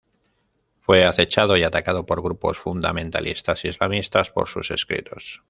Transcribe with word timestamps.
Fue 0.79 1.05
acechado 1.05 1.57
y 1.57 1.63
atacado 1.63 2.07
por 2.07 2.23
grupos 2.23 2.57
fundamentalistas 2.57 3.65
islamistas 3.65 4.31
por 4.31 4.49
sus 4.49 4.71
escritos. 4.71 5.39